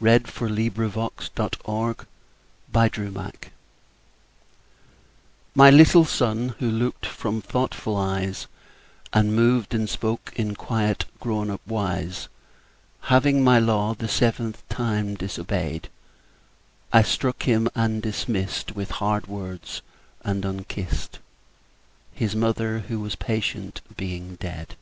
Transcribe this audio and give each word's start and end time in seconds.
1823–1896 0.00 1.30
763. 1.34 3.08
The 3.08 3.10
Toys 3.10 3.34
MY 5.56 5.68
little 5.70 6.04
Son, 6.04 6.50
who 6.60 6.70
look'd 6.70 7.04
from 7.04 7.42
thoughtful 7.42 7.96
eyes 7.96 8.46
And 9.12 9.34
moved 9.34 9.74
and 9.74 9.88
spoke 9.90 10.32
in 10.36 10.54
quiet 10.54 11.06
grown 11.18 11.50
up 11.50 11.60
wise, 11.66 12.28
Having 13.10 13.42
my 13.42 13.58
law 13.58 13.94
the 13.94 14.06
seventh 14.06 14.62
time 14.68 15.16
disobey'd, 15.16 15.88
I 16.92 17.02
struck 17.02 17.42
him, 17.42 17.68
and 17.74 18.00
dismiss'd 18.00 18.70
With 18.76 18.92
hard 19.02 19.26
words 19.26 19.82
and 20.22 20.44
unkiss'd, 20.44 21.14
5 21.14 21.20
—His 22.14 22.36
Mother, 22.36 22.78
who 22.86 23.00
was 23.00 23.16
patient, 23.16 23.80
being 23.96 24.36
dead. 24.36 24.76